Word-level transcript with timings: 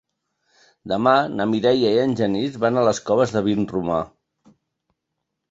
Demà 0.93 1.11
na 1.33 1.45
Mireia 1.51 1.91
i 1.97 1.99
en 2.05 2.15
Genís 2.21 2.57
van 2.65 2.81
a 2.81 2.87
les 2.89 3.03
Coves 3.11 3.35
de 3.37 3.45
Vinromà. 3.51 4.01